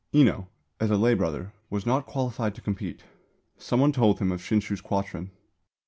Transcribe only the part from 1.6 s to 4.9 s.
was not qualified to compete. Some one told him of Shinshū's